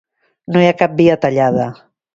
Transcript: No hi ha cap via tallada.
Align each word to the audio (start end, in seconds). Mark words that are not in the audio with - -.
No 0.55 0.63
hi 0.63 0.69
ha 0.71 0.79
cap 0.81 0.97
via 1.03 1.21
tallada. 1.27 1.71